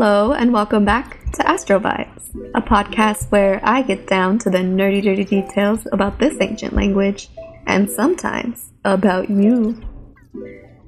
[0.00, 4.58] Hello, and welcome back to Astro Vibes, a podcast where I get down to the
[4.58, 7.30] nerdy, dirty details about this ancient language,
[7.66, 9.82] and sometimes about you.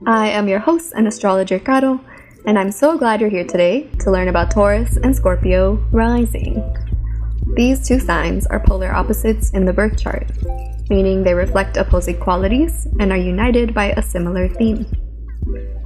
[0.07, 1.99] I am your host and astrologer, Caro,
[2.47, 6.63] and I'm so glad you're here today to learn about Taurus and Scorpio rising.
[7.57, 10.31] These two signs are polar opposites in the birth chart,
[10.89, 14.87] meaning they reflect opposing qualities and are united by a similar theme.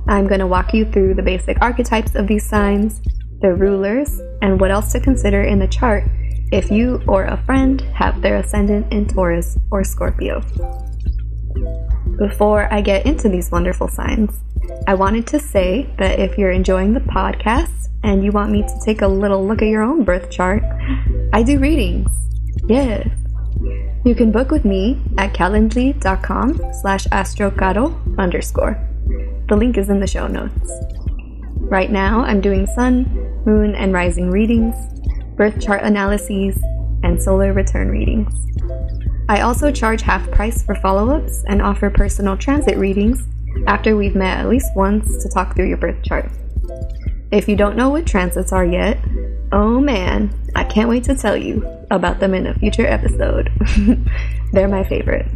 [0.06, 3.00] I'm going to walk you through the basic archetypes of these signs,
[3.40, 6.04] their rulers, and what else to consider in the chart
[6.52, 10.40] if you or a friend have their ascendant in Taurus or Scorpio.
[12.18, 14.38] Before I get into these wonderful signs,
[14.86, 18.80] I wanted to say that if you're enjoying the podcast and you want me to
[18.84, 20.62] take a little look at your own birth chart,
[21.32, 22.10] I do readings.
[22.68, 23.08] Yes.
[24.04, 28.93] You can book with me at calendly.com slash astrocaro underscore.
[29.48, 30.70] The link is in the show notes.
[31.56, 33.04] Right now, I'm doing sun,
[33.44, 34.74] moon, and rising readings,
[35.36, 36.56] birth chart analyses,
[37.02, 38.32] and solar return readings.
[39.28, 43.22] I also charge half price for follow ups and offer personal transit readings
[43.66, 46.30] after we've met at least once to talk through your birth chart.
[47.30, 48.98] If you don't know what transits are yet,
[49.52, 53.50] oh man, I can't wait to tell you about them in a future episode.
[54.52, 55.26] They're my favorite.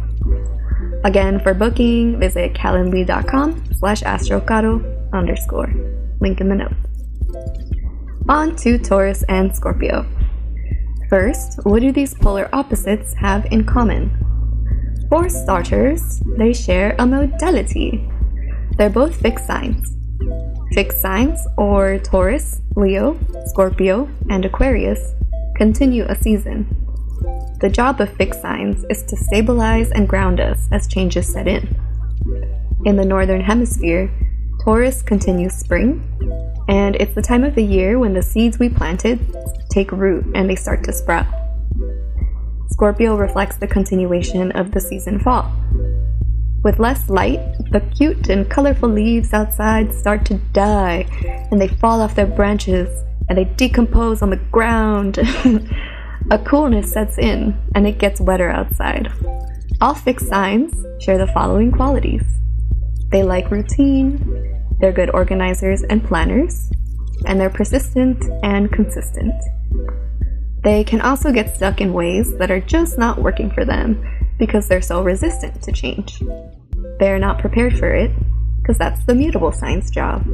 [1.03, 4.83] Again, for booking, visit calendly.com slash astrocaro
[5.13, 5.73] underscore.
[6.19, 6.75] Link in the notes.
[8.27, 10.05] On to Taurus and Scorpio.
[11.09, 14.11] First, what do these polar opposites have in common?
[15.09, 18.07] For starters, they share a modality.
[18.77, 19.95] They're both fixed signs.
[20.73, 25.13] Fixed signs, or Taurus, Leo, Scorpio, and Aquarius,
[25.55, 26.67] continue a season.
[27.59, 31.75] The job of fixed signs is to stabilize and ground us as changes set in.
[32.85, 34.09] In the Northern Hemisphere,
[34.63, 36.01] Taurus continues spring,
[36.69, 39.19] and it's the time of the year when the seeds we planted
[39.69, 41.27] take root and they start to sprout.
[42.69, 45.51] Scorpio reflects the continuation of the season fall.
[46.63, 51.07] With less light, the cute and colorful leaves outside start to die,
[51.51, 52.87] and they fall off their branches
[53.27, 55.19] and they decompose on the ground.
[56.31, 59.11] A coolness sets in, and it gets wetter outside.
[59.81, 62.23] All fixed signs share the following qualities
[63.11, 66.71] they like routine, they're good organizers and planners,
[67.25, 69.33] and they're persistent and consistent.
[70.63, 74.03] They can also get stuck in ways that are just not working for them
[74.37, 76.21] because they're so resistant to change.
[76.99, 78.11] They're not prepared for it
[78.61, 80.25] because that's the mutable sign's job.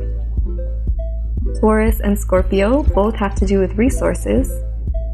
[1.61, 4.51] Taurus and Scorpio both have to do with resources,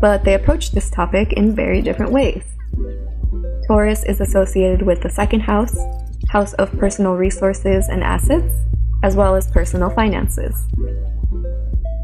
[0.02, 2.44] but they approach this topic in very different ways.
[3.68, 5.78] Taurus is associated with the second house,
[6.30, 8.54] house of personal resources and assets,
[9.04, 10.56] as well as personal finances.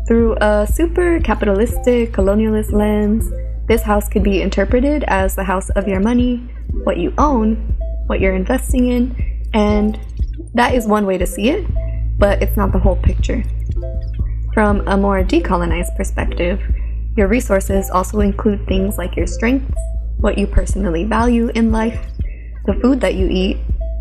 [0.08, 3.30] Through a super capitalistic colonialist lens,
[3.68, 6.38] this house could be interpreted as the house of your money,
[6.84, 7.76] what you own,
[8.06, 10.00] what you're investing in, and
[10.54, 11.68] that is one way to see it,
[12.18, 13.44] but it's not the whole picture.
[14.54, 16.62] From a more decolonized perspective,
[17.18, 19.76] your resources also include things like your strengths,
[20.18, 22.00] what you personally value in life,
[22.66, 23.58] the food that you eat,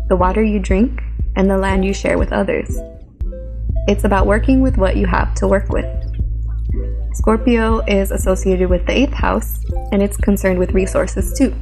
[0.07, 1.01] the water you drink,
[1.35, 2.77] and the land you share with others.
[3.87, 5.85] It's about working with what you have to work with.
[7.13, 11.55] Scorpio is associated with the eighth house, and it's concerned with resources too.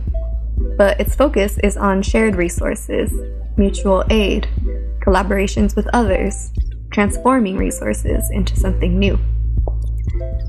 [0.77, 3.13] But its focus is on shared resources,
[3.55, 4.49] mutual aid,
[4.99, 6.51] collaborations with others,
[6.91, 9.17] transforming resources into something new.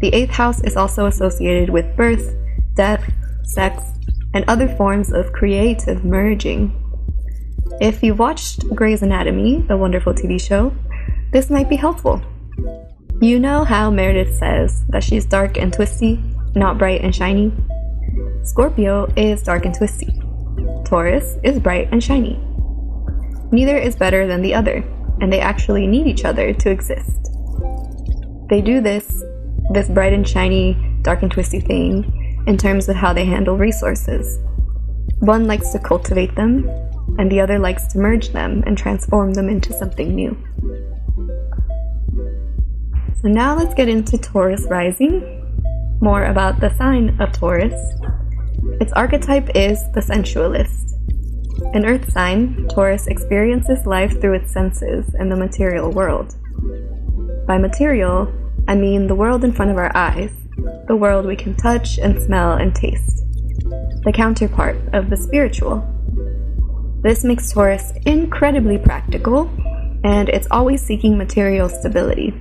[0.00, 2.36] The eighth house is also associated with birth,
[2.74, 3.10] death,
[3.44, 3.82] sex,
[4.34, 6.82] and other forms of creative merging.
[7.80, 10.74] If you've watched Grey's Anatomy, the wonderful TV show,
[11.32, 12.22] this might be helpful.
[13.20, 16.22] You know how Meredith says that she's dark and twisty,
[16.54, 17.52] not bright and shiny?
[18.42, 20.20] Scorpio is dark and twisty.
[20.84, 22.38] Taurus is bright and shiny.
[23.50, 24.84] Neither is better than the other,
[25.20, 27.30] and they actually need each other to exist.
[28.48, 29.24] They do this
[29.70, 34.38] this bright and shiny, dark and twisty thing in terms of how they handle resources.
[35.20, 36.68] One likes to cultivate them,
[37.18, 40.36] and the other likes to merge them and transform them into something new.
[43.22, 45.42] So now let's get into Taurus rising.
[46.00, 47.94] More about the sign of Taurus.
[48.80, 50.94] Its archetype is the sensualist.
[51.72, 56.36] An earth sign, Taurus experiences life through its senses and the material world.
[57.46, 58.30] By material,
[58.68, 60.32] I mean the world in front of our eyes,
[60.88, 63.24] the world we can touch and smell and taste,
[64.02, 65.86] the counterpart of the spiritual.
[67.02, 69.48] This makes Taurus incredibly practical,
[70.02, 72.34] and it's always seeking material stability.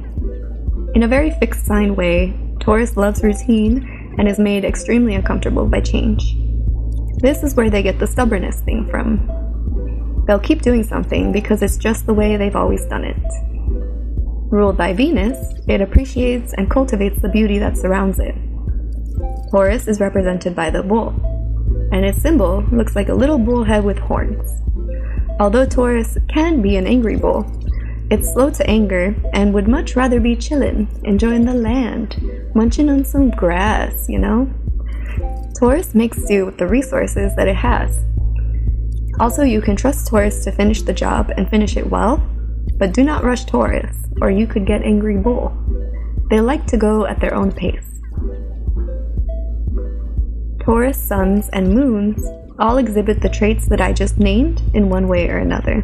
[0.96, 5.82] In a very fixed sign way, Taurus loves routine and is made extremely uncomfortable by
[5.82, 6.36] change.
[7.20, 10.24] This is where they get the stubbornness thing from.
[10.26, 13.55] They'll keep doing something because it's just the way they've always done it.
[14.56, 18.34] Ruled by Venus, it appreciates and cultivates the beauty that surrounds it.
[19.52, 21.10] Taurus is represented by the bull,
[21.92, 24.50] and its symbol looks like a little bull head with horns.
[25.42, 27.46] Although Taurus can be an angry bull,
[28.10, 32.16] it's slow to anger and would much rather be chillin', enjoying the land,
[32.56, 34.50] munching on some grass, you know?
[35.60, 38.06] Taurus makes do with the resources that it has.
[39.20, 42.26] Also, you can trust Taurus to finish the job and finish it well,
[42.74, 45.56] but do not rush Taurus, or you could get angry bull.
[46.30, 48.02] They like to go at their own pace.
[50.60, 52.26] Taurus suns and moons
[52.58, 55.84] all exhibit the traits that I just named in one way or another.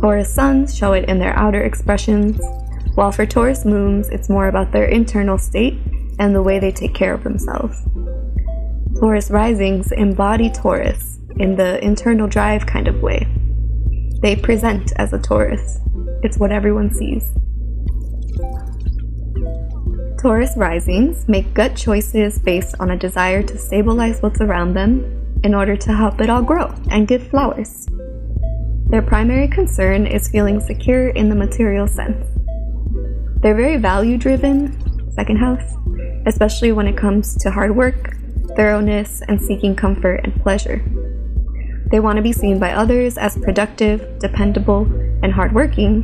[0.00, 2.40] Taurus suns show it in their outer expressions,
[2.94, 5.78] while for Taurus moons, it's more about their internal state
[6.18, 7.76] and the way they take care of themselves.
[8.98, 13.26] Taurus risings embody Taurus in the internal drive kind of way.
[14.24, 15.80] They present as a Taurus.
[16.22, 17.30] It's what everyone sees.
[20.18, 25.04] Taurus risings make gut choices based on a desire to stabilize what's around them
[25.44, 27.86] in order to help it all grow and give flowers.
[28.86, 32.26] Their primary concern is feeling secure in the material sense.
[33.42, 35.74] They're very value driven, second house,
[36.24, 38.16] especially when it comes to hard work,
[38.56, 40.82] thoroughness, and seeking comfort and pleasure.
[41.94, 44.82] They want to be seen by others as productive, dependable,
[45.22, 46.02] and hardworking,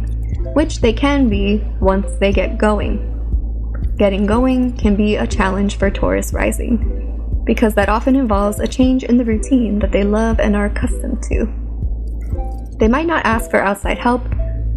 [0.54, 3.96] which they can be once they get going.
[3.98, 9.02] Getting going can be a challenge for Taurus rising, because that often involves a change
[9.02, 11.46] in the routine that they love and are accustomed to.
[12.78, 14.22] They might not ask for outside help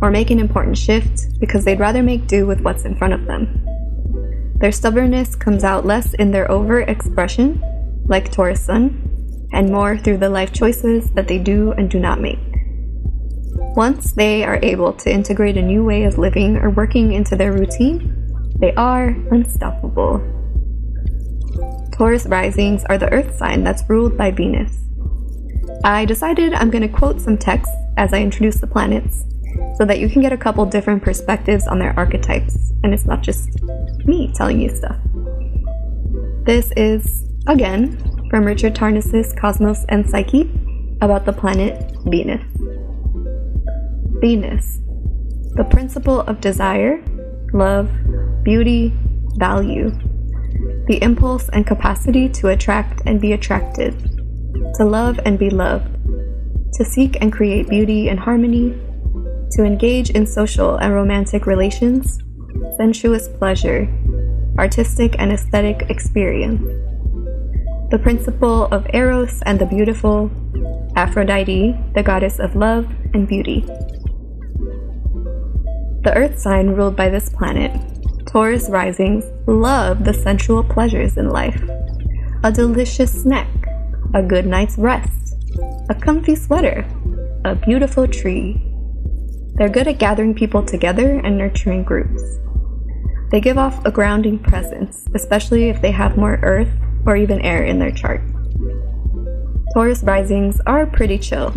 [0.02, 3.28] or make an important shift because they'd rather make do with what's in front of
[3.28, 3.64] them.
[4.56, 7.62] Their stubbornness comes out less in their overt expression,
[8.08, 9.13] like Taurus Sun,
[9.54, 12.40] and more through the life choices that they do and do not make.
[13.76, 17.54] Once they are able to integrate a new way of living or working into their
[17.54, 18.14] routine,
[18.60, 20.20] they are unstoppable.
[21.92, 24.84] Taurus risings are the earth sign that's ruled by Venus.
[25.84, 29.24] I decided I'm going to quote some texts as I introduce the planets
[29.78, 33.22] so that you can get a couple different perspectives on their archetypes and it's not
[33.22, 33.50] just
[34.06, 34.98] me telling you stuff.
[36.46, 37.98] This is, again,
[38.34, 40.50] from Richard Tarnas' Cosmos and Psyche
[41.02, 42.42] about the planet Venus.
[44.22, 44.80] Venus,
[45.54, 47.06] the principle of desire,
[47.54, 47.92] love,
[48.42, 48.92] beauty,
[49.36, 49.92] value,
[50.88, 53.94] the impulse and capacity to attract and be attracted,
[54.78, 55.96] to love and be loved,
[56.74, 58.72] to seek and create beauty and harmony,
[59.52, 62.18] to engage in social and romantic relations,
[62.78, 63.88] sensuous pleasure,
[64.58, 66.83] artistic and aesthetic experience.
[67.94, 70.32] The principle of Eros and the beautiful,
[70.96, 73.60] Aphrodite, the goddess of love and beauty.
[76.02, 77.72] The earth sign ruled by this planet
[78.26, 81.62] Taurus risings love the sensual pleasures in life
[82.44, 83.68] a delicious snack,
[84.16, 85.36] a good night's rest,
[85.88, 86.88] a comfy sweater,
[87.46, 88.60] a beautiful tree.
[89.54, 92.24] They're good at gathering people together and nurturing groups.
[93.30, 97.64] They give off a grounding presence, especially if they have more earth or even air
[97.64, 98.22] in their chart.
[99.74, 101.52] Taurus risings are pretty chill.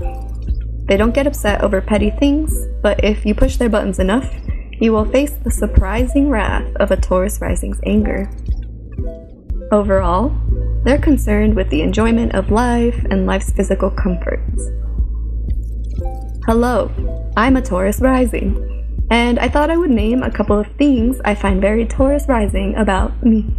[0.88, 4.32] They don't get upset over petty things, but if you push their buttons enough,
[4.80, 8.30] you will face the surprising wrath of a Taurus rising's anger.
[9.72, 10.32] Overall,
[10.84, 14.62] they're concerned with the enjoyment of life and life's physical comforts.
[16.46, 16.90] Hello,
[17.36, 18.54] I'm a Taurus rising,
[19.10, 22.76] and I thought I would name a couple of things I find very Taurus rising
[22.76, 23.52] about me.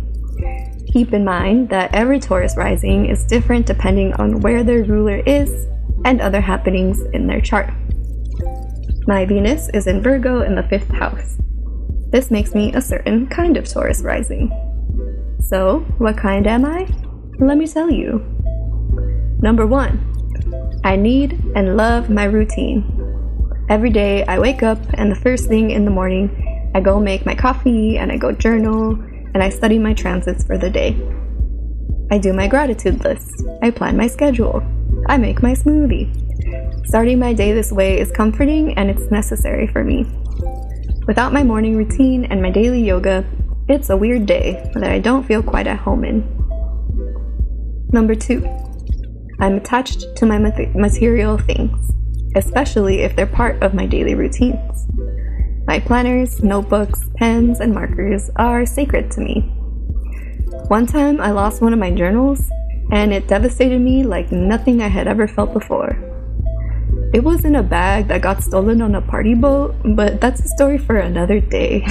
[0.94, 5.68] Keep in mind that every Taurus rising is different depending on where their ruler is
[6.06, 7.70] and other happenings in their chart.
[9.06, 11.38] My Venus is in Virgo in the fifth house.
[12.10, 14.50] This makes me a certain kind of Taurus rising.
[15.42, 16.88] So, what kind am I?
[17.40, 18.20] Let me tell you.
[19.42, 20.02] Number one,
[20.84, 22.84] I need and love my routine.
[23.70, 27.26] Every day I wake up, and the first thing in the morning, I go make
[27.26, 28.98] my coffee and I go journal
[29.38, 31.00] and I study my transits for the day.
[32.10, 33.44] I do my gratitude list.
[33.62, 34.64] I plan my schedule.
[35.08, 36.08] I make my smoothie.
[36.88, 40.08] Starting my day this way is comforting and it's necessary for me.
[41.06, 43.24] Without my morning routine and my daily yoga,
[43.70, 46.26] it's a weird day that I don't feel quite at home in.
[47.94, 48.44] Number two,
[49.40, 51.78] I'm attached to my material things,
[52.36, 54.88] especially if they're part of my daily routines.
[55.68, 59.42] My planners, notebooks, pens, and markers are sacred to me.
[60.70, 62.42] One time I lost one of my journals,
[62.94, 65.92] and it devastated me like nothing I had ever felt before.
[67.14, 70.48] It was in a bag that got stolen on a party boat, but that's a
[70.48, 71.86] story for another day.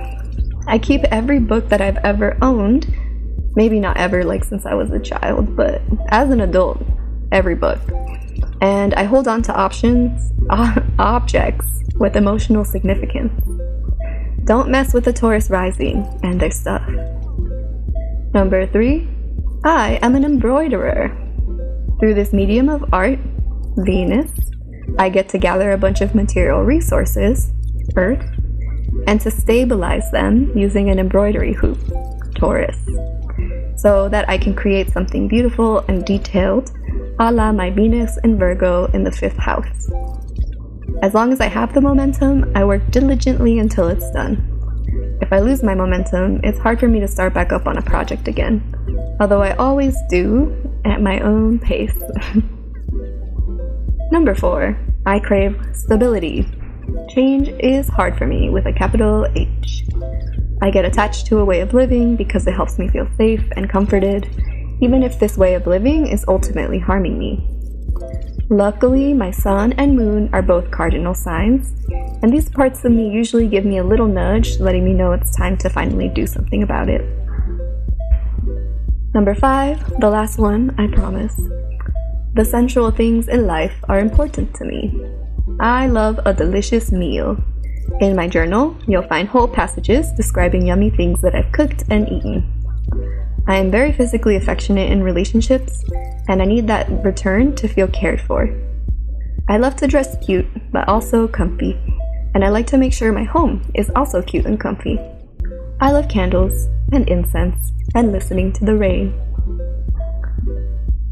[0.66, 2.94] I keep every book that I've ever owned,
[3.54, 6.82] maybe not ever like since I was a child, but as an adult,
[7.32, 7.80] every book.
[8.60, 11.66] And I hold on to options, uh, objects
[11.96, 13.32] with emotional significance.
[14.44, 16.86] Don't mess with the Taurus rising and their stuff.
[18.32, 19.08] Number three,
[19.64, 21.10] I am an embroiderer.
[21.98, 23.18] Through this medium of art,
[23.78, 24.30] Venus,
[24.98, 27.50] I get to gather a bunch of material resources,
[27.96, 28.24] Earth,
[29.06, 31.78] and to stabilize them using an embroidery hoop,
[32.34, 32.78] Taurus,
[33.76, 36.70] so that I can create something beautiful and detailed,
[37.18, 39.90] a la my Venus and Virgo in the fifth house.
[41.02, 44.52] As long as I have the momentum, I work diligently until it's done.
[45.22, 47.82] If I lose my momentum, it's hard for me to start back up on a
[47.82, 50.54] project again, although I always do
[50.84, 51.98] at my own pace.
[54.12, 56.46] Number four, I crave stability.
[57.08, 59.84] Change is hard for me with a capital H.
[60.60, 63.68] I get attached to a way of living because it helps me feel safe and
[63.70, 64.28] comforted,
[64.80, 67.48] even if this way of living is ultimately harming me.
[68.48, 71.74] Luckily, my sun and moon are both cardinal signs,
[72.22, 75.36] and these parts of me usually give me a little nudge, letting me know it's
[75.36, 77.02] time to finally do something about it.
[79.14, 81.34] Number five, the last one, I promise.
[82.34, 84.94] The sensual things in life are important to me.
[85.58, 87.38] I love a delicious meal.
[88.00, 92.52] In my journal, you'll find whole passages describing yummy things that I've cooked and eaten.
[93.48, 95.84] I am very physically affectionate in relationships,
[96.28, 98.48] and I need that return to feel cared for.
[99.48, 101.78] I love to dress cute, but also comfy,
[102.34, 104.98] and I like to make sure my home is also cute and comfy.
[105.80, 109.14] I love candles and incense and listening to the rain.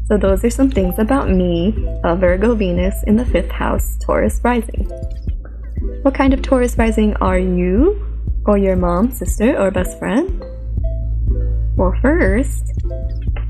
[0.07, 1.73] So, those are some things about me,
[2.03, 4.85] a Virgo Venus in the fifth house, Taurus rising.
[6.01, 8.05] What kind of Taurus rising are you?
[8.45, 10.43] Or your mom, sister, or best friend?
[11.77, 12.71] Well, first,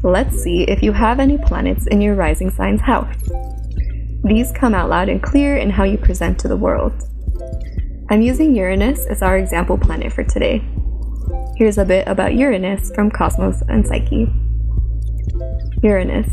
[0.02, 3.16] let's see if you have any planets in your rising sign's house.
[4.24, 6.94] These come out loud and clear in how you present to the world.
[8.10, 10.64] I'm using Uranus as our example planet for today.
[11.56, 14.28] Here's a bit about Uranus from Cosmos and Psyche.
[15.84, 16.28] Uranus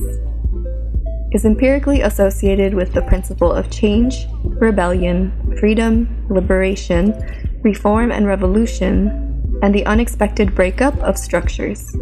[1.32, 7.14] is empirically associated with the principle of change, rebellion, freedom, liberation,
[7.62, 9.31] reform and revolution,
[9.62, 11.96] and the unexpected breakup of structures.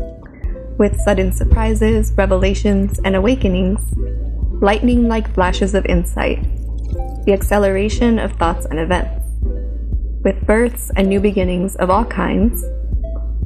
[0.78, 3.80] With sudden surprises, revelations, and awakenings,
[4.62, 6.42] lightning like flashes of insight,
[7.26, 9.26] the acceleration of thoughts and events.
[10.24, 12.64] With births and new beginnings of all kinds,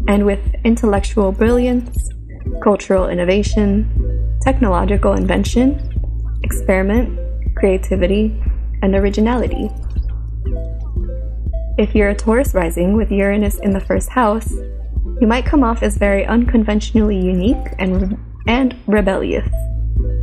[0.06, 2.08] and with intellectual brilliance,
[2.62, 5.80] cultural innovation, technological invention,
[6.42, 7.18] experiment,
[7.56, 8.40] creativity,
[8.82, 9.70] and originality.
[11.76, 14.48] If you're a Taurus rising with Uranus in the first house,
[15.20, 18.16] you might come off as very unconventionally unique and,
[18.46, 19.48] and rebellious,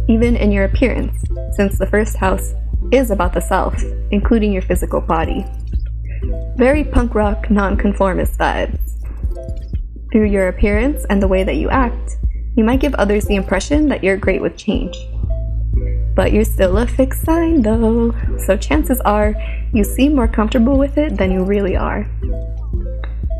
[0.08, 1.22] even in your appearance,
[1.58, 2.54] since the first house
[2.94, 3.76] is about the self,
[4.12, 5.46] including your physical body.
[6.56, 8.80] Very punk rock, nonconformist vibes.
[10.14, 12.16] Through your appearance and the way that you act,
[12.56, 14.96] you might give others the impression that you're great with change.
[16.16, 18.14] But you're still a fixed sign though,
[18.46, 19.34] so chances are
[19.74, 22.10] you seem more comfortable with it than you really are.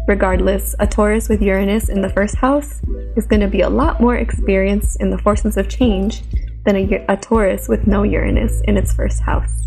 [0.08, 2.82] Regardless, a Taurus with Uranus in the first house
[3.16, 6.24] is going to be a lot more experienced in the forces of change
[6.66, 9.62] than a, a Taurus with no Uranus in its first house.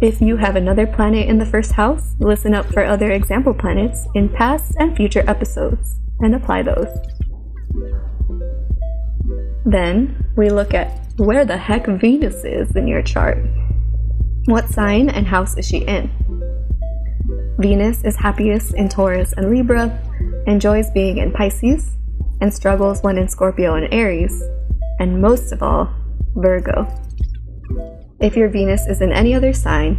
[0.00, 4.06] If you have another planet in the first house, listen up for other example planets
[4.14, 6.88] in past and future episodes and apply those.
[9.64, 13.38] Then we look at where the heck Venus is in your chart.
[14.44, 16.10] What sign and house is she in?
[17.58, 20.00] Venus is happiest in Taurus and Libra,
[20.46, 21.96] enjoys being in Pisces,
[22.40, 24.42] and struggles when in Scorpio and Aries,
[25.00, 25.92] and most of all,
[26.36, 26.86] Virgo.
[28.20, 29.98] If your Venus is in any other sign,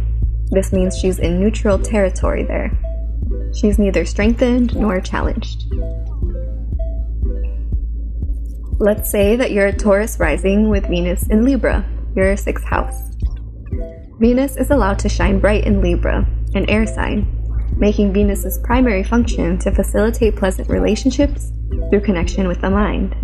[0.50, 2.72] this means she's in neutral territory there.
[3.54, 5.64] She's neither strengthened nor challenged.
[8.82, 11.84] Let's say that you're a Taurus rising with Venus in Libra,
[12.16, 13.14] your sixth house.
[14.18, 17.28] Venus is allowed to shine bright in Libra, an air sign,
[17.76, 21.52] making Venus's primary function to facilitate pleasant relationships
[21.90, 23.14] through connection with the mind,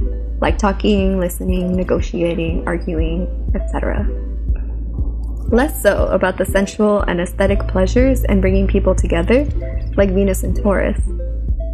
[0.43, 4.07] like talking, listening, negotiating, arguing, etc.
[5.49, 9.47] Less so about the sensual and aesthetic pleasures and bringing people together,
[9.97, 11.01] like Venus and Taurus,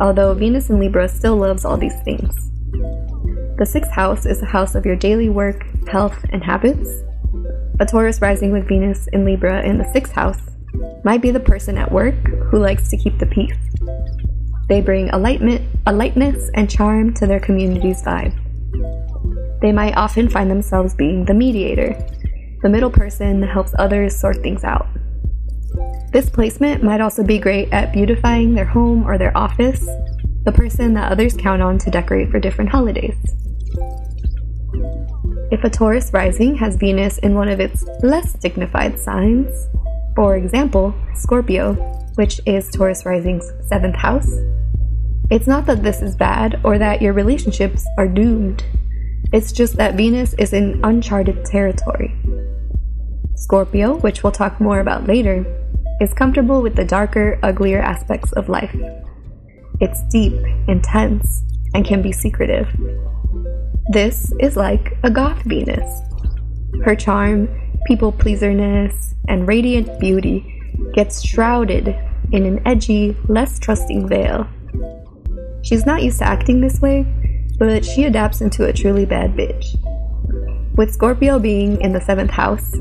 [0.00, 2.32] although Venus in Libra still loves all these things.
[3.62, 6.90] The sixth house is the house of your daily work, health, and habits.
[7.78, 10.40] A Taurus rising with Venus in Libra in the sixth house
[11.04, 12.16] might be the person at work
[12.50, 13.56] who likes to keep the peace.
[14.68, 18.34] They bring a, lightment, a lightness and charm to their community's vibe.
[19.60, 21.94] They might often find themselves being the mediator,
[22.62, 24.88] the middle person that helps others sort things out.
[26.12, 29.86] This placement might also be great at beautifying their home or their office,
[30.44, 33.14] the person that others count on to decorate for different holidays.
[35.50, 39.50] If a Taurus rising has Venus in one of its less dignified signs,
[40.16, 41.74] for example, Scorpio,
[42.14, 44.30] which is Taurus rising's seventh house,
[45.30, 48.64] it's not that this is bad or that your relationships are doomed.
[49.32, 52.14] It's just that Venus is in uncharted territory.
[53.34, 55.44] Scorpio, which we'll talk more about later,
[56.00, 58.76] is comfortable with the darker, uglier aspects of life.
[59.80, 60.34] It's deep,
[60.68, 61.42] intense,
[61.74, 62.68] and can be secretive.
[63.90, 66.02] This is like a goth Venus.
[66.84, 67.48] Her charm,
[67.86, 70.60] people pleaserness, and radiant beauty
[70.94, 71.88] gets shrouded
[72.30, 74.46] in an edgy, less trusting veil.
[75.62, 77.06] She's not used to acting this way,
[77.58, 79.76] but she adapts into a truly bad bitch.
[80.76, 82.74] With Scorpio being in the seventh house,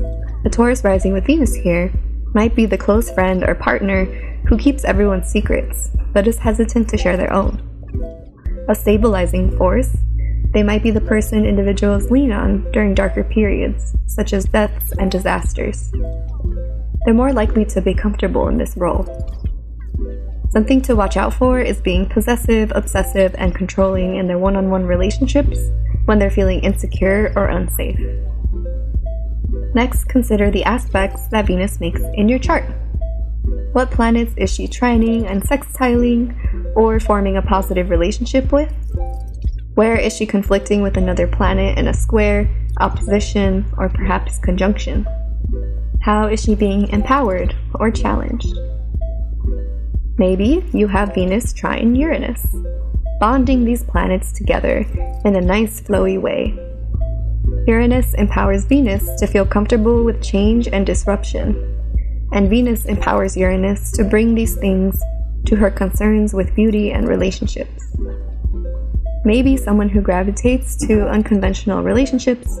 [0.44, 1.92] a Taurus rising with Venus here
[2.32, 4.04] might be the close friend or partner
[4.48, 7.60] who keeps everyone's secrets, but is hesitant to share their own.
[8.68, 9.94] A stabilizing force,
[10.52, 15.10] they might be the person individuals lean on during darker periods, such as deaths and
[15.10, 15.90] disasters.
[17.04, 19.06] They're more likely to be comfortable in this role.
[20.50, 24.68] Something to watch out for is being possessive, obsessive, and controlling in their one on
[24.68, 25.58] one relationships
[26.04, 27.98] when they're feeling insecure or unsafe.
[29.74, 32.64] Next, consider the aspects that Venus makes in your chart.
[33.72, 36.36] What planets is she trining and sextiling
[36.76, 38.70] or forming a positive relationship with?
[39.74, 42.46] Where is she conflicting with another planet in a square,
[42.80, 45.06] opposition, or perhaps conjunction?
[46.02, 48.54] How is she being empowered or challenged?
[50.18, 52.46] Maybe you have Venus trine Uranus,
[53.18, 54.84] bonding these planets together
[55.24, 56.54] in a nice flowy way.
[57.66, 61.56] Uranus empowers Venus to feel comfortable with change and disruption,
[62.32, 65.00] and Venus empowers Uranus to bring these things
[65.46, 67.82] to her concerns with beauty and relationships.
[69.24, 72.60] Maybe someone who gravitates to unconventional relationships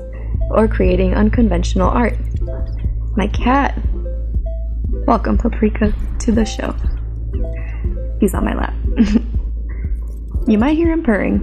[0.50, 2.16] or creating unconventional art.
[3.16, 3.78] My cat.
[5.06, 6.74] Welcome, Paprika, to the show.
[8.20, 8.74] He's on my lap.
[10.46, 11.40] you might hear him purring.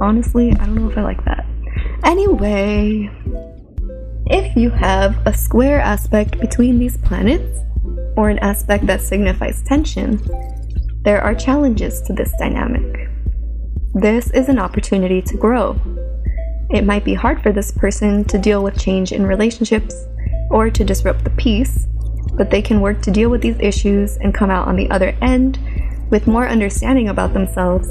[0.00, 1.44] Honestly, I don't know if I like that.
[2.04, 3.10] Anyway,
[4.26, 7.64] if you have a square aspect between these planets,
[8.16, 10.20] or an aspect that signifies tension,
[11.02, 13.03] there are challenges to this dynamic.
[13.94, 15.80] This is an opportunity to grow.
[16.70, 19.94] It might be hard for this person to deal with change in relationships
[20.50, 21.86] or to disrupt the peace,
[22.32, 25.16] but they can work to deal with these issues and come out on the other
[25.22, 25.60] end
[26.10, 27.86] with more understanding about themselves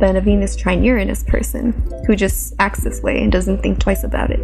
[0.00, 1.72] than a Venus trine Uranus person
[2.08, 4.40] who just acts this way and doesn't think twice about it.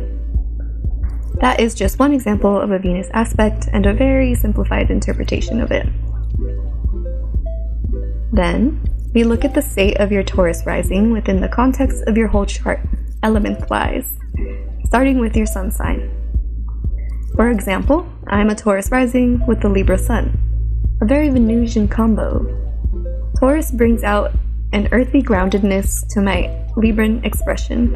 [1.40, 5.72] That is just one example of a Venus aspect and a very simplified interpretation of
[5.72, 5.88] it.
[8.32, 8.80] Then,
[9.14, 12.46] we look at the state of your Taurus rising within the context of your whole
[12.46, 12.80] chart,
[13.22, 14.08] element wise,
[14.86, 16.10] starting with your sun sign.
[17.34, 20.38] For example, I'm a Taurus rising with the Libra sun,
[21.02, 22.46] a very Venusian combo.
[23.38, 24.32] Taurus brings out
[24.72, 27.94] an earthy groundedness to my Libran expression,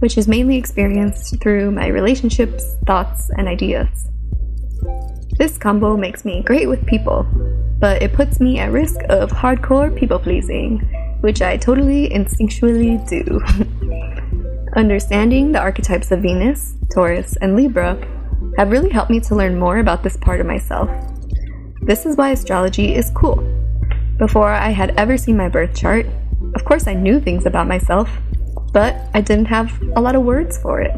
[0.00, 4.08] which is mainly experienced through my relationships, thoughts, and ideas.
[5.38, 7.26] This combo makes me great with people,
[7.80, 10.78] but it puts me at risk of hardcore people pleasing,
[11.20, 13.40] which I totally instinctually do.
[14.76, 17.96] Understanding the archetypes of Venus, Taurus, and Libra
[18.58, 20.88] have really helped me to learn more about this part of myself.
[21.82, 23.42] This is why astrology is cool
[24.20, 26.04] before I had ever seen my birth chart,
[26.54, 28.10] of course I knew things about myself,
[28.70, 30.92] but I didn't have a lot of words for it.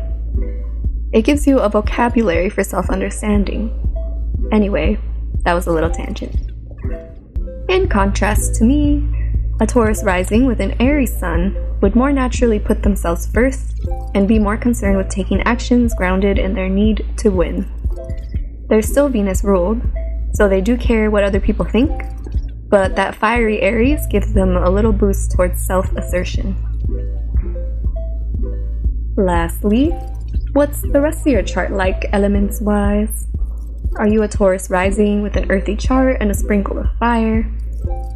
[1.13, 3.71] It gives you a vocabulary for self understanding.
[4.51, 4.99] Anyway,
[5.45, 6.52] that was a little tangent.
[7.73, 9.03] In contrast to me,
[9.59, 13.81] a Taurus rising with an Aries sun would more naturally put themselves first
[14.15, 17.67] and be more concerned with taking actions grounded in their need to win.
[18.69, 19.81] They're still Venus ruled,
[20.35, 21.91] so they do care what other people think,
[22.69, 26.55] but that fiery Aries gives them a little boost towards self assertion.
[29.17, 29.89] Lastly,
[30.53, 33.29] what's the rest of your chart like, elements wise?
[33.97, 37.51] Are you a Taurus rising with an earthy chart and a sprinkle of fire?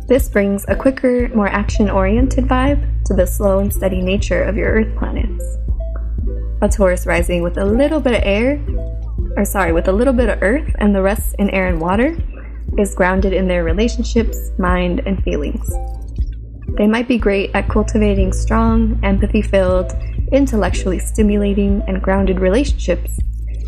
[0.09, 4.57] This brings a quicker, more action oriented vibe to the slow and steady nature of
[4.57, 5.45] your Earth planets.
[6.63, 8.65] A Taurus rising with a little bit of air,
[9.37, 12.17] or sorry, with a little bit of Earth and the rest in air and water,
[12.79, 15.69] is grounded in their relationships, mind, and feelings.
[16.79, 19.93] They might be great at cultivating strong, empathy filled,
[20.31, 23.19] intellectually stimulating, and grounded relationships,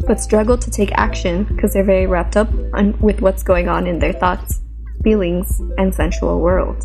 [0.06, 3.88] but struggle to take action because they're very wrapped up on, with what's going on
[3.88, 4.60] in their thoughts,
[5.02, 6.84] feelings, and sensual world.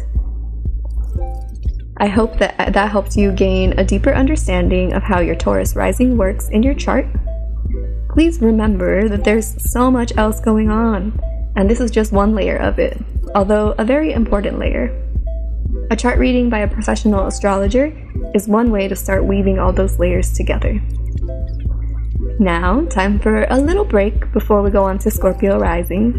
[1.98, 6.18] I hope that that helped you gain a deeper understanding of how your Taurus rising
[6.18, 7.06] works in your chart.
[8.10, 11.20] Please remember that there's so much else going on,
[11.56, 12.98] and this is just one layer of it,
[13.36, 15.00] although a very important layer.
[15.92, 17.92] A chart reading by a professional astrologer
[18.34, 20.82] is one way to start weaving all those layers together.
[22.40, 26.14] Now, time for a little break before we go on to Scorpio rising.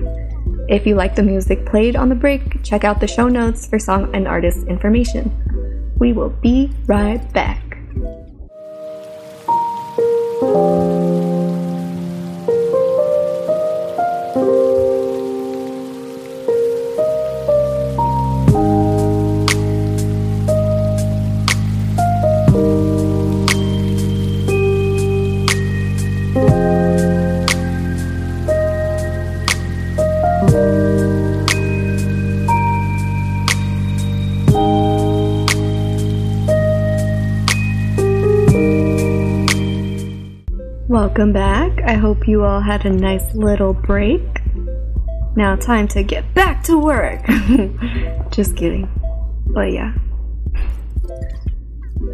[0.68, 3.78] If you like the music played on the break, check out the show notes for
[3.78, 5.30] song and artist information.
[5.98, 7.60] We will be right back.
[41.16, 41.80] Welcome back.
[41.84, 44.20] I hope you all had a nice little break.
[45.36, 47.24] Now, time to get back to work.
[48.32, 48.90] Just kidding.
[49.46, 49.94] But yeah.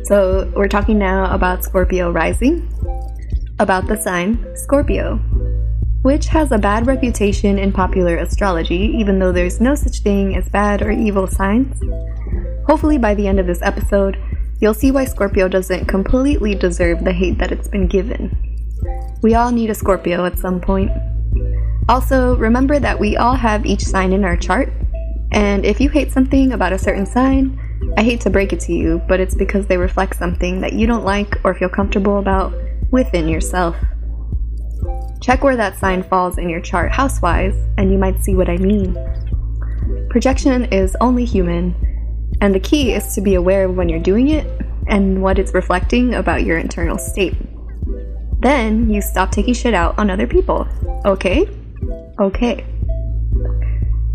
[0.03, 2.69] So, we're talking now about Scorpio rising,
[3.59, 5.17] about the sign Scorpio,
[6.03, 10.47] which has a bad reputation in popular astrology, even though there's no such thing as
[10.51, 11.75] bad or evil signs.
[12.67, 14.19] Hopefully, by the end of this episode,
[14.61, 18.50] you'll see why Scorpio doesn't completely deserve the hate that it's been given.
[19.23, 20.91] We all need a Scorpio at some point.
[21.89, 24.73] Also, remember that we all have each sign in our chart,
[25.33, 27.59] and if you hate something about a certain sign,
[27.97, 30.87] I hate to break it to you, but it's because they reflect something that you
[30.87, 32.55] don't like or feel comfortable about
[32.91, 33.77] within yourself.
[35.21, 38.57] Check where that sign falls in your chart housewise, and you might see what I
[38.57, 38.97] mean.
[40.09, 41.75] Projection is only human,
[42.41, 44.47] and the key is to be aware of when you're doing it
[44.87, 47.35] and what it's reflecting about your internal state.
[48.41, 50.67] Then you stop taking shit out on other people.
[51.05, 51.49] Okay?
[52.19, 52.65] Okay.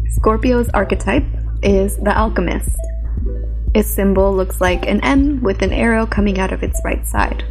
[0.10, 1.26] Scorpio's archetype
[1.62, 2.78] is the alchemist.
[3.74, 7.44] Its symbol looks like an M with an arrow coming out of its right side.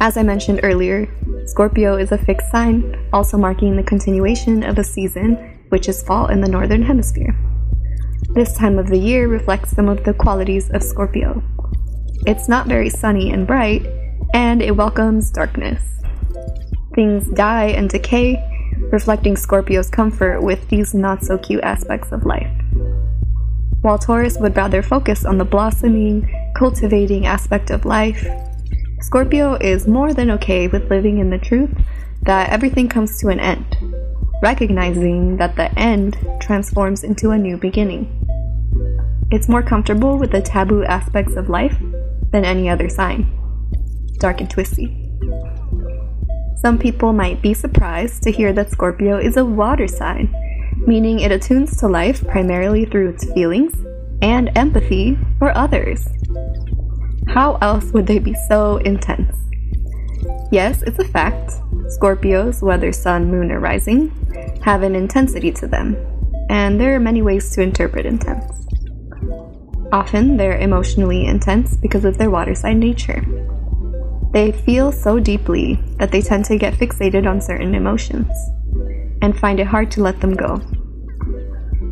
[0.00, 1.08] As I mentioned earlier,
[1.46, 6.28] Scorpio is a fixed sign, also marking the continuation of a season, which is fall
[6.28, 7.34] in the northern hemisphere.
[8.34, 11.42] This time of the year reflects some of the qualities of Scorpio.
[12.26, 13.86] It's not very sunny and bright,
[14.34, 15.82] and it welcomes darkness.
[16.94, 18.38] Things die and decay,
[18.92, 22.50] reflecting Scorpio's comfort with these not so cute aspects of life.
[23.82, 28.26] While Taurus would rather focus on the blossoming, cultivating aspect of life,
[29.00, 31.70] Scorpio is more than okay with living in the truth
[32.22, 33.76] that everything comes to an end,
[34.42, 38.16] recognizing that the end transforms into a new beginning.
[39.30, 41.76] It's more comfortable with the taboo aspects of life
[42.32, 43.39] than any other sign
[44.20, 45.10] dark and twisty.
[46.60, 50.32] Some people might be surprised to hear that Scorpio is a water sign,
[50.86, 53.74] meaning it attunes to life primarily through its feelings
[54.22, 56.06] and empathy for others.
[57.28, 59.36] How else would they be so intense?
[60.52, 61.52] Yes, it's a fact.
[61.98, 64.10] Scorpios, whether sun, moon, or rising,
[64.62, 65.96] have an intensity to them,
[66.50, 68.52] and there are many ways to interpret intense.
[69.92, 73.24] Often, they're emotionally intense because of their water sign nature.
[74.32, 78.30] They feel so deeply that they tend to get fixated on certain emotions
[79.22, 80.60] and find it hard to let them go.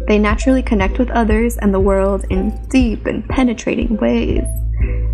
[0.07, 4.45] They naturally connect with others and the world in deep and penetrating ways,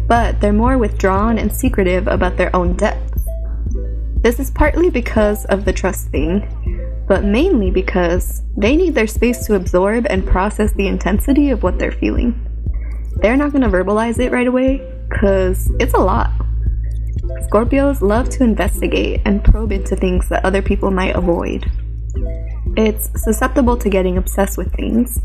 [0.06, 3.22] but they're more withdrawn and secretive about their own depths.
[4.20, 9.46] This is partly because of the trust thing, but mainly because they need their space
[9.46, 12.38] to absorb and process the intensity of what they're feeling.
[13.16, 16.30] They're not going to verbalize it right away because it's a lot.
[17.48, 21.70] Scorpios love to investigate and probe into things that other people might avoid.
[22.76, 25.24] It's susceptible to getting obsessed with things,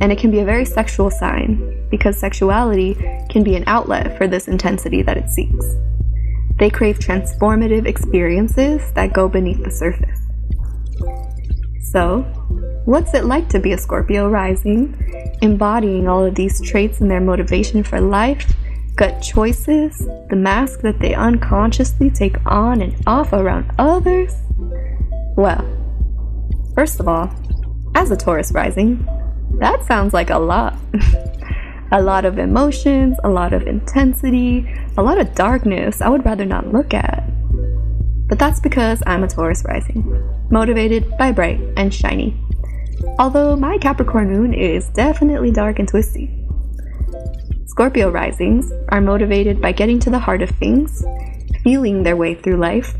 [0.00, 2.94] and it can be a very sexual sign because sexuality
[3.30, 5.66] can be an outlet for this intensity that it seeks.
[6.58, 10.20] They crave transformative experiences that go beneath the surface.
[11.84, 12.22] So,
[12.84, 14.94] what's it like to be a Scorpio rising,
[15.40, 18.52] embodying all of these traits and their motivation for life,
[18.98, 19.96] gut choices,
[20.28, 24.34] the mask that they unconsciously take on and off around others?
[25.36, 25.64] Well,
[26.74, 27.30] first of all,
[27.94, 29.06] as a Taurus rising,
[29.60, 30.76] that sounds like a lot.
[31.92, 36.44] a lot of emotions, a lot of intensity, a lot of darkness I would rather
[36.44, 37.22] not look at.
[38.26, 40.04] But that's because I'm a Taurus rising,
[40.50, 42.36] motivated by bright and shiny.
[43.20, 46.37] Although my Capricorn moon is definitely dark and twisty.
[47.78, 51.04] Scorpio risings are motivated by getting to the heart of things,
[51.62, 52.96] feeling their way through life,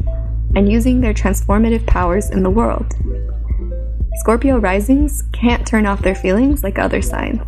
[0.55, 2.87] and using their transformative powers in the world.
[4.19, 7.43] Scorpio risings can't turn off their feelings like other signs.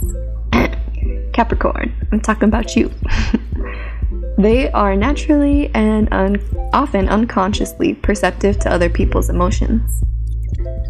[1.33, 2.91] Capricorn, I'm talking about you.
[4.37, 10.03] they are naturally and un- often unconsciously perceptive to other people's emotions.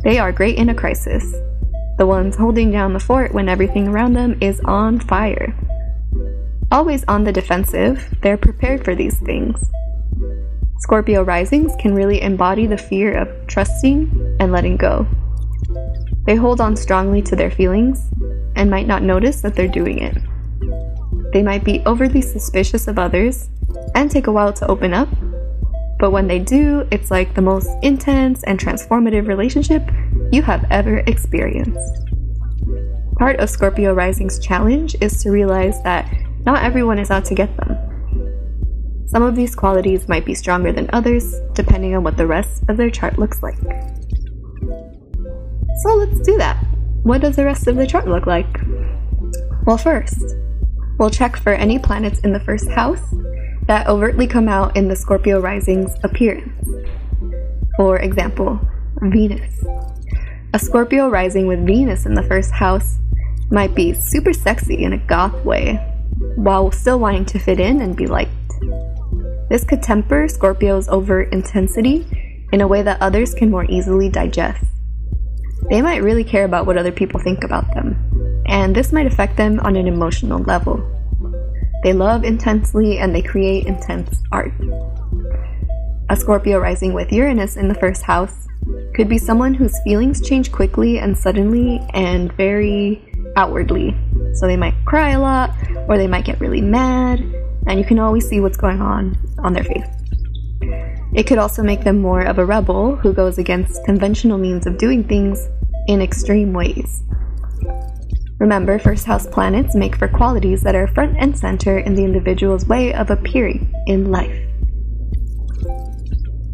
[0.04, 1.34] They are great in a crisis,
[1.98, 5.54] the ones holding down the fort when everything around them is on fire.
[6.72, 9.58] Always on the defensive, they're prepared for these things.
[10.78, 15.06] Scorpio risings can really embody the fear of trusting and letting go.
[16.26, 18.08] They hold on strongly to their feelings
[18.54, 20.16] and might not notice that they're doing it.
[21.32, 23.48] They might be overly suspicious of others
[23.94, 25.08] and take a while to open up,
[25.98, 29.82] but when they do, it's like the most intense and transformative relationship
[30.32, 32.08] you have ever experienced.
[33.18, 36.10] Part of Scorpio Rising's challenge is to realize that
[36.44, 37.76] not everyone is out to get them.
[39.06, 42.76] Some of these qualities might be stronger than others, depending on what the rest of
[42.76, 43.58] their chart looks like.
[45.82, 46.64] So let's do that.
[47.02, 48.46] What does the rest of the chart look like?
[49.66, 50.22] Well, first,
[50.98, 53.02] we'll check for any planets in the first house
[53.66, 56.68] that overtly come out in the Scorpio rising's appearance.
[57.76, 58.60] For example,
[59.02, 59.54] Venus.
[60.52, 62.98] A Scorpio rising with Venus in the first house
[63.50, 65.89] might be super sexy in a goth way,
[66.36, 68.30] while still wanting to fit in and be liked.
[69.48, 72.06] This could temper Scorpio's overt intensity
[72.52, 74.64] in a way that others can more easily digest
[75.68, 77.96] they might really care about what other people think about them,
[78.46, 80.84] and this might affect them on an emotional level.
[81.84, 84.52] They love intensely and they create intense art.
[86.08, 88.48] A Scorpio rising with Uranus in the first house
[88.94, 93.00] could be someone whose feelings change quickly and suddenly and very
[93.36, 93.96] outwardly.
[94.34, 95.54] So they might cry a lot,
[95.90, 97.18] or they might get really mad,
[97.66, 99.84] and you can always see what's going on on their face.
[101.12, 104.78] It could also make them more of a rebel who goes against conventional means of
[104.78, 105.48] doing things
[105.88, 107.02] in extreme ways.
[108.38, 112.66] Remember, first house planets make for qualities that are front and center in the individual's
[112.66, 114.46] way of appearing in life.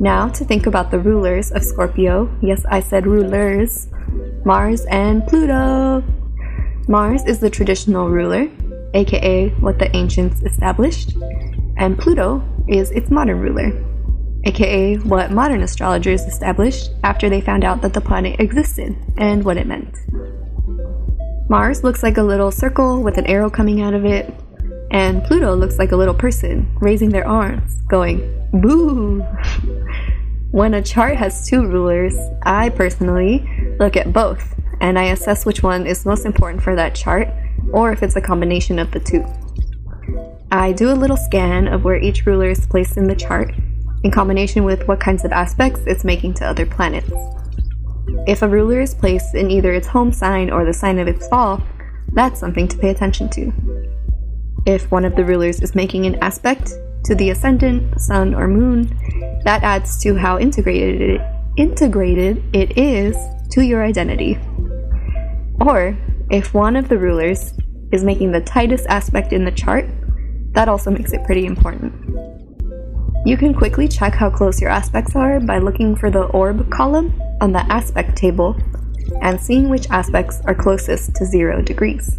[0.01, 3.89] Now, to think about the rulers of Scorpio, yes, I said rulers,
[4.47, 6.03] Mars and Pluto.
[6.89, 8.49] Mars is the traditional ruler,
[8.97, 11.15] aka what the ancients established,
[11.77, 13.73] and Pluto is its modern ruler,
[14.45, 19.57] aka what modern astrologers established after they found out that the planet existed and what
[19.57, 19.95] it meant.
[21.49, 24.35] Mars looks like a little circle with an arrow coming out of it,
[24.91, 28.19] and Pluto looks like a little person raising their arms, going,
[28.53, 29.21] boo!
[30.51, 33.47] when a chart has two rulers, I personally
[33.79, 37.29] look at both and I assess which one is most important for that chart
[37.77, 39.23] or if it's a combination of the two.
[40.51, 43.53] I do a little scan of where each ruler is placed in the chart
[44.03, 47.13] in combination with what kinds of aspects it's making to other planets.
[48.27, 51.29] If a ruler is placed in either its home sign or the sign of its
[51.29, 51.63] fall,
[52.15, 53.53] that's something to pay attention to.
[54.65, 56.73] If one of the rulers is making an aspect
[57.05, 58.89] to the ascendant, sun, or moon,
[59.45, 61.21] that adds to how integrated it,
[61.59, 63.17] integrated it is
[63.51, 64.39] to your identity.
[65.61, 65.97] Or
[66.31, 67.53] if one of the rulers
[67.93, 69.87] is making the tightest aspect in the chart,
[70.53, 71.93] that also makes it pretty important.
[73.27, 77.21] You can quickly check how close your aspects are by looking for the orb column
[77.41, 78.57] on the aspect table
[79.23, 82.19] and seeing which aspects are closest to zero degrees.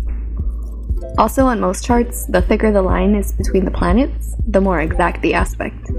[1.18, 5.22] Also, on most charts, the thicker the line is between the planets, the more exact
[5.22, 5.90] the aspect.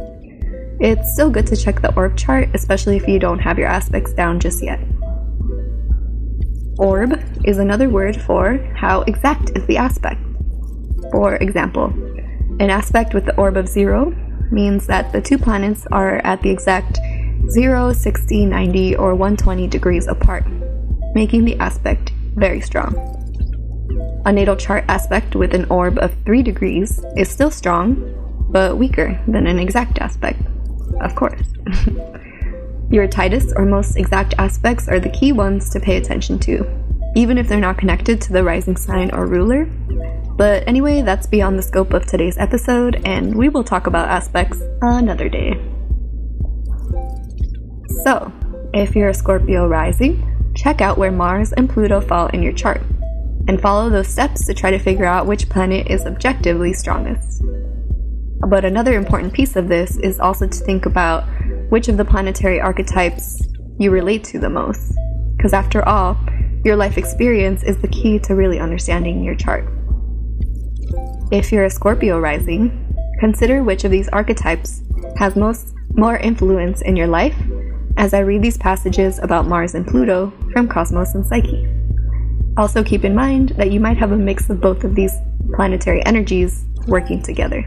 [0.81, 4.13] It's still good to check the orb chart, especially if you don't have your aspects
[4.13, 4.79] down just yet.
[6.79, 10.21] Orb is another word for how exact is the aspect.
[11.11, 11.87] For example,
[12.61, 14.15] an aspect with the orb of zero
[14.51, 16.99] means that the two planets are at the exact
[17.51, 20.45] 0, 60, 90, or 120 degrees apart,
[21.15, 22.95] making the aspect very strong.
[24.25, 28.15] A natal chart aspect with an orb of 3 degrees is still strong,
[28.51, 30.41] but weaker than an exact aspect,
[31.01, 31.43] of course.
[32.91, 36.67] Your tightest or most exact aspects are the key ones to pay attention to,
[37.15, 39.67] even if they're not connected to the rising sign or ruler.
[40.37, 44.63] But anyway, that's beyond the scope of today's episode, and we will talk about aspects
[44.81, 45.61] another day.
[48.05, 48.33] So,
[48.73, 52.81] if you're a Scorpio rising, check out where Mars and Pluto fall in your chart
[53.49, 57.43] and follow those steps to try to figure out which planet is objectively strongest.
[58.47, 61.25] But another important piece of this is also to think about
[61.69, 63.41] which of the planetary archetypes
[63.79, 64.93] you relate to the most.
[65.37, 66.19] Because after all,
[66.65, 69.65] your life experience is the key to really understanding your chart.
[71.31, 74.83] If you're a Scorpio rising, consider which of these archetypes
[75.17, 77.37] has most more influence in your life
[77.97, 81.69] as I read these passages about Mars and Pluto from Cosmos and Psyche.
[82.57, 85.13] Also, keep in mind that you might have a mix of both of these
[85.55, 87.65] planetary energies working together.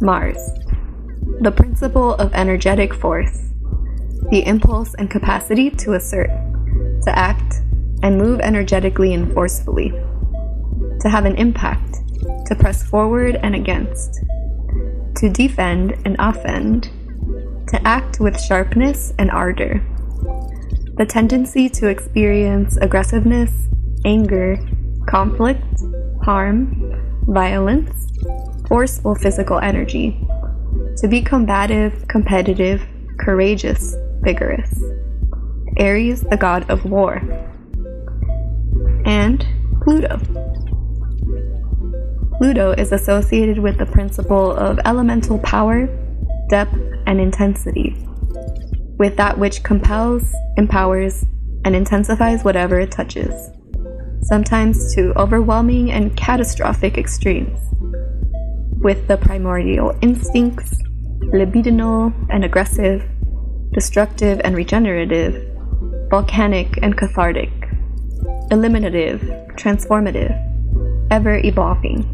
[0.00, 0.38] Mars,
[1.40, 3.50] the principle of energetic force,
[4.30, 6.30] the impulse and capacity to assert,
[7.02, 7.62] to act,
[8.02, 9.90] and move energetically and forcefully,
[11.00, 11.96] to have an impact,
[12.46, 14.20] to press forward and against,
[15.16, 16.90] to defend and offend,
[17.68, 19.82] to act with sharpness and ardor.
[20.96, 23.68] The tendency to experience aggressiveness,
[24.04, 24.58] anger,
[25.06, 25.62] conflict,
[26.22, 28.08] harm, violence,
[28.68, 30.20] forceful physical energy,
[30.98, 32.82] to be combative, competitive,
[33.18, 34.72] courageous, vigorous.
[35.78, 37.16] Ares, the god of war.
[39.04, 39.46] And
[39.82, 40.18] Pluto.
[42.38, 45.86] Pluto is associated with the principle of elemental power,
[46.48, 46.76] depth,
[47.06, 48.06] and intensity
[49.00, 50.22] with that which compels,
[50.58, 51.24] empowers,
[51.64, 53.50] and intensifies whatever it touches,
[54.20, 57.58] sometimes to overwhelming and catastrophic extremes.
[58.80, 60.74] With the primordial instincts,
[61.32, 63.04] libidinal and aggressive,
[63.72, 65.46] destructive and regenerative,
[66.10, 67.50] volcanic and cathartic,
[68.50, 69.20] eliminative,
[69.56, 70.32] transformative,
[71.10, 72.04] ever evolving.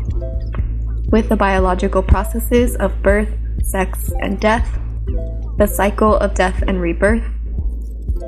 [1.11, 4.79] With the biological processes of birth, sex, and death
[5.59, 7.25] the cycle of death and rebirth,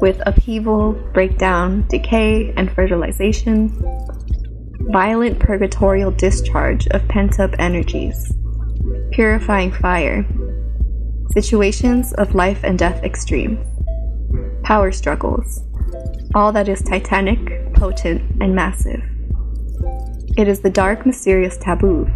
[0.01, 3.69] with upheaval, breakdown, decay, and fertilization,
[4.89, 8.33] violent purgatorial discharge of pent up energies,
[9.13, 10.27] purifying fire,
[11.33, 13.63] situations of life and death extreme,
[14.65, 15.61] power struggles,
[16.35, 19.03] all that is titanic, potent, and massive.
[20.37, 22.07] It is the dark, mysterious taboo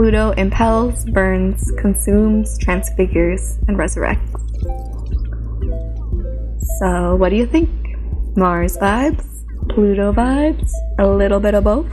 [0.00, 4.30] Pluto impels, burns, consumes, transfigures, and resurrects.
[6.78, 7.68] So, what do you think?
[8.34, 9.29] Mars vibes?
[9.74, 10.72] Pluto vibes?
[10.98, 11.90] A little bit of both?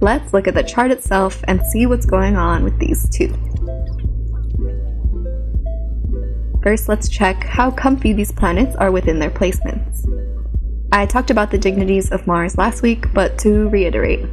[0.00, 3.34] Let's look at the chart itself and see what's going on with these two.
[6.62, 10.06] First, let's check how comfy these planets are within their placements.
[10.92, 14.24] I talked about the dignities of Mars last week, but to reiterate,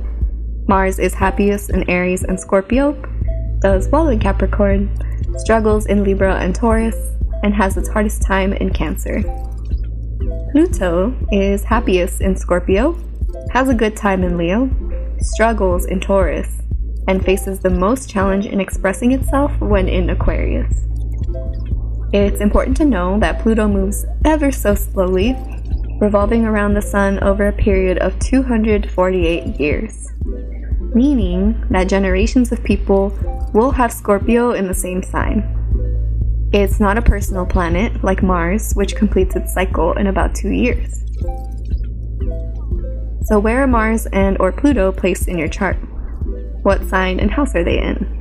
[0.67, 2.93] Mars is happiest in Aries and Scorpio,
[3.59, 4.95] does well in Capricorn,
[5.37, 6.95] struggles in Libra and Taurus,
[7.41, 9.23] and has its hardest time in Cancer.
[10.51, 12.97] Pluto is happiest in Scorpio,
[13.51, 14.69] has a good time in Leo,
[15.19, 16.49] struggles in Taurus,
[17.07, 20.85] and faces the most challenge in expressing itself when in Aquarius.
[22.13, 25.35] It's important to know that Pluto moves ever so slowly,
[25.99, 30.09] revolving around the Sun over a period of 248 years
[30.93, 33.17] meaning that generations of people
[33.53, 35.58] will have Scorpio in the same sign.
[36.51, 41.03] It's not a personal planet like Mars, which completes its cycle in about two years.
[43.25, 45.77] So, where are Mars and or Pluto placed in your chart?
[46.63, 48.15] What sign and house are they in?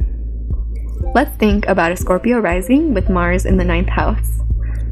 [1.14, 4.40] Let's think about a Scorpio rising with Mars in the ninth house,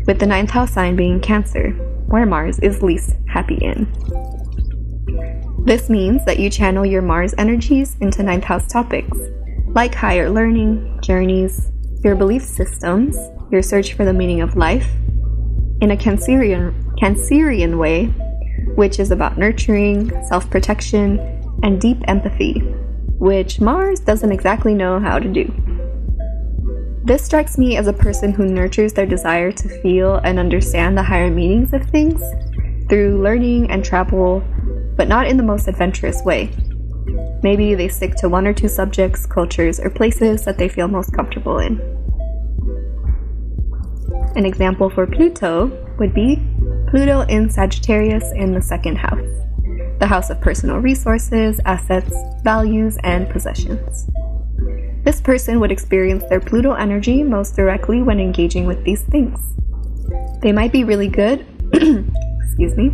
[0.06, 1.72] with the ninth house sign being Cancer,
[2.06, 3.86] where Mars is least happy in.
[5.66, 9.18] This means that you channel your Mars energies into ninth house topics,
[9.66, 11.70] like higher learning, journeys,
[12.06, 13.16] your belief systems,
[13.50, 14.88] your search for the meaning of life,
[15.80, 18.06] in a Cancerian, Cancerian way,
[18.76, 21.18] which is about nurturing, self protection,
[21.64, 22.60] and deep empathy,
[23.18, 25.52] which Mars doesn't exactly know how to do.
[27.02, 31.02] This strikes me as a person who nurtures their desire to feel and understand the
[31.02, 32.22] higher meanings of things
[32.88, 34.44] through learning and travel
[34.96, 36.50] but not in the most adventurous way.
[37.42, 41.12] Maybe they stick to one or two subjects, cultures, or places that they feel most
[41.12, 41.95] comfortable in.
[44.36, 45.66] An example for Pluto
[45.98, 46.36] would be
[46.90, 49.30] Pluto in Sagittarius in the second house,
[49.98, 54.10] the house of personal resources, assets, values, and possessions.
[55.04, 59.40] This person would experience their Pluto energy most directly when engaging with these things.
[60.42, 62.92] They might be really good, excuse me,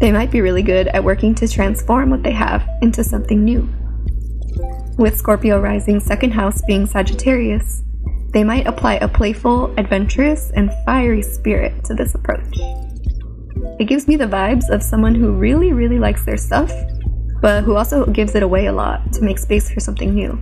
[0.00, 3.66] they might be really good at working to transform what they have into something new.
[4.98, 7.82] With Scorpio rising second house being Sagittarius,
[8.34, 12.58] they might apply a playful, adventurous, and fiery spirit to this approach.
[13.78, 16.72] It gives me the vibes of someone who really, really likes their stuff,
[17.40, 20.38] but who also gives it away a lot to make space for something new.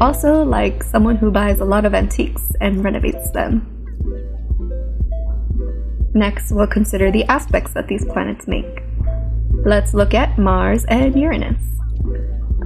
[0.00, 3.66] Also, like someone who buys a lot of antiques and renovates them.
[6.14, 8.84] Next, we'll consider the aspects that these planets make.
[9.64, 11.60] Let's look at Mars and Uranus.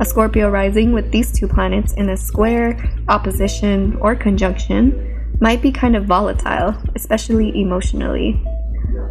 [0.03, 2.77] A Scorpio rising with these two planets in a square,
[3.09, 8.43] opposition, or conjunction might be kind of volatile, especially emotionally.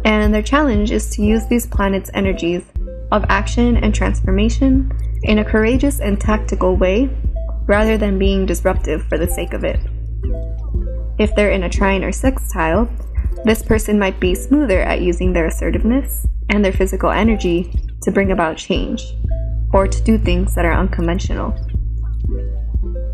[0.04, 2.62] And their challenge is to use these planets' energies
[3.10, 7.08] of action and transformation in a courageous and tactical way
[7.64, 9.80] rather than being disruptive for the sake of it.
[11.18, 12.86] If they're in a trine or sextile,
[13.46, 17.72] this person might be smoother at using their assertiveness and their physical energy
[18.02, 19.14] to bring about change,
[19.72, 21.54] or to do things that are unconventional.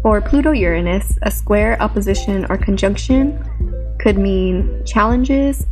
[0.03, 3.39] For Pluto Uranus, a square, opposition, or conjunction
[3.99, 5.67] could mean challenges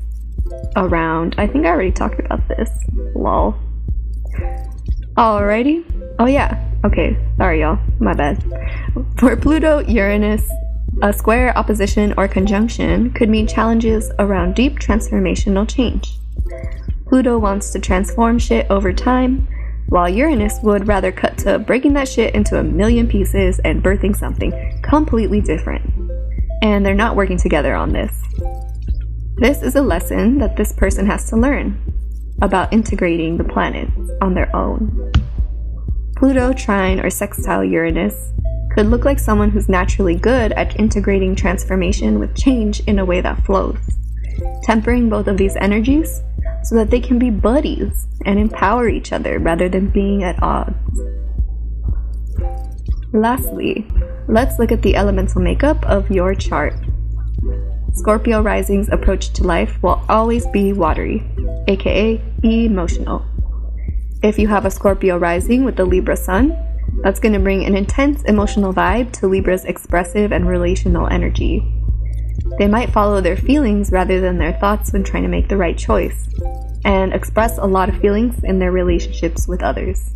[0.76, 1.34] around.
[1.38, 2.70] I think I already talked about this.
[3.14, 3.54] Lol.
[5.16, 5.84] Alrighty.
[6.18, 6.62] Oh, yeah.
[6.84, 7.78] Okay, sorry, y'all.
[8.00, 8.42] My bad.
[9.18, 10.48] For Pluto, Uranus,
[11.02, 16.18] a square, opposition, or conjunction could mean challenges around deep transformational change.
[17.08, 19.48] Pluto wants to transform shit over time,
[19.88, 24.16] while Uranus would rather cut to breaking that shit into a million pieces and birthing
[24.16, 25.84] something completely different.
[26.62, 28.12] And they're not working together on this.
[29.36, 31.80] This is a lesson that this person has to learn
[32.42, 35.12] about integrating the planets on their own.
[36.16, 38.32] Pluto, trine, or sextile Uranus
[38.72, 43.20] could look like someone who's naturally good at integrating transformation with change in a way
[43.20, 43.78] that flows,
[44.62, 46.22] tempering both of these energies
[46.66, 50.74] so that they can be buddies and empower each other rather than being at odds.
[53.12, 53.86] Lastly,
[54.28, 56.74] let's look at the elemental makeup of your chart.
[57.92, 61.24] Scorpio rising's approach to life will always be watery,
[61.68, 63.24] aka emotional.
[64.22, 66.56] If you have a Scorpio rising with the Libra sun,
[67.02, 71.75] that's going to bring an intense emotional vibe to Libra's expressive and relational energy.
[72.58, 75.76] They might follow their feelings rather than their thoughts when trying to make the right
[75.76, 76.28] choice,
[76.84, 80.12] and express a lot of feelings in their relationships with others.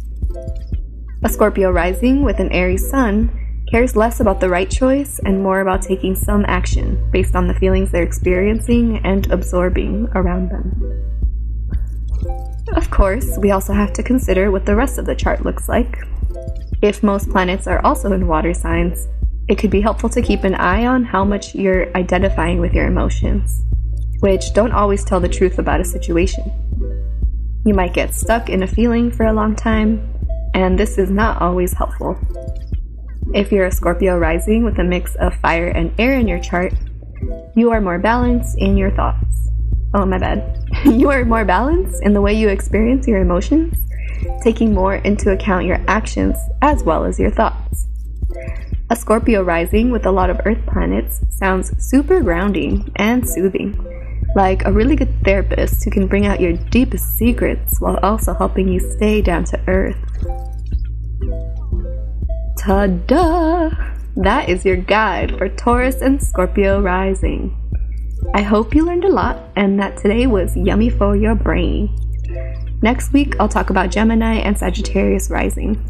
[1.22, 3.36] A Scorpio rising with an Aries sun
[3.70, 7.54] cares less about the right choice and more about taking some action based on the
[7.54, 11.06] feelings they're experiencing and absorbing around them.
[12.74, 15.98] Of course, we also have to consider what the rest of the chart looks like.
[16.82, 19.06] If most planets are also in water signs,
[19.50, 22.86] it could be helpful to keep an eye on how much you're identifying with your
[22.86, 23.64] emotions,
[24.20, 26.44] which don't always tell the truth about a situation.
[27.66, 30.08] You might get stuck in a feeling for a long time,
[30.54, 32.16] and this is not always helpful.
[33.34, 36.72] If you're a Scorpio rising with a mix of fire and air in your chart,
[37.56, 39.50] you are more balanced in your thoughts.
[39.94, 40.64] Oh, my bad.
[40.84, 43.74] you are more balanced in the way you experience your emotions,
[44.42, 47.59] taking more into account your actions as well as your thoughts.
[48.90, 53.72] A Scorpio rising with a lot of Earth planets sounds super grounding and soothing,
[54.34, 58.66] like a really good therapist who can bring out your deepest secrets while also helping
[58.66, 59.96] you stay down to Earth.
[62.58, 63.70] Ta da!
[64.16, 67.56] That is your guide for Taurus and Scorpio rising.
[68.34, 71.96] I hope you learned a lot and that today was yummy for your brain.
[72.82, 75.80] Next week, I'll talk about Gemini and Sagittarius rising.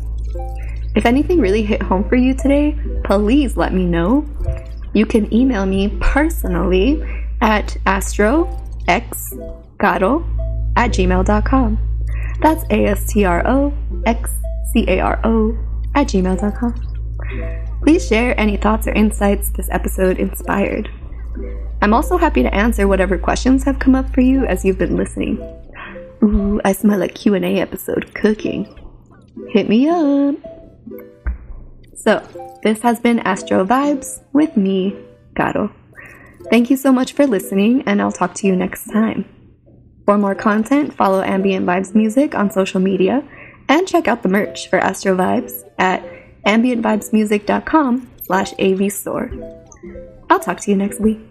[0.95, 4.27] If anything really hit home for you today, please let me know.
[4.93, 7.03] You can email me personally
[7.41, 8.51] at astroxcaro
[10.77, 11.79] at gmail.com.
[12.41, 13.73] That's A S T R O
[14.07, 14.31] X
[14.73, 15.57] C A R O
[15.95, 16.75] at gmail.com.
[17.83, 20.91] Please share any thoughts or insights this episode inspired.
[21.83, 24.97] I'm also happy to answer whatever questions have come up for you as you've been
[24.97, 25.39] listening.
[26.23, 28.67] Ooh, I smell a Q&A episode cooking.
[29.53, 30.50] Hit me up.
[32.03, 32.23] So,
[32.63, 34.97] this has been Astro Vibes with me,
[35.37, 35.71] Caro.
[36.51, 39.27] Thank you so much for listening, and I'll talk to you next time.
[40.07, 43.23] For more content, follow Ambient Vibes Music on social media
[43.69, 46.03] and check out the merch for Astro Vibes at
[46.47, 49.31] ambientvibesmusic.com slash avstore.
[50.31, 51.30] I'll talk to you next week.